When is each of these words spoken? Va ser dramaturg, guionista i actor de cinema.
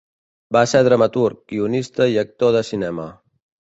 Va 0.55 0.61
ser 0.69 0.79
dramaturg, 0.87 1.37
guionista 1.53 2.07
i 2.15 2.19
actor 2.25 2.57
de 2.59 2.67
cinema. 2.71 3.07